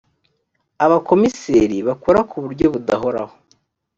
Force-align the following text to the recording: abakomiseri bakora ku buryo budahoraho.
abakomiseri 0.85 1.77
bakora 1.87 2.19
ku 2.29 2.35
buryo 2.43 2.65
budahoraho. 2.73 3.33